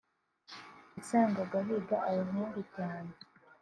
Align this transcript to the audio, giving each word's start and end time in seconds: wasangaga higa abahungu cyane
wasangaga 0.93 1.57
higa 1.67 1.97
abahungu 2.09 2.59
cyane 2.75 3.11